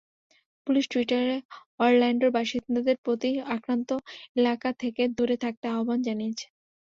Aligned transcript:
Police 0.67 0.85
টুইটারে 0.87 1.37
অরল্যান্ডোর 1.79 2.31
বাসিন্দাদের 2.31 2.97
প্রতি 3.05 3.31
আক্রান্ত 3.55 3.89
এলাকা 4.35 4.69
থেকে 4.81 5.03
দূরে 5.17 5.35
থাকতে 5.43 5.65
আহ্বান 5.71 5.99
জানিয়েছে। 6.07 6.45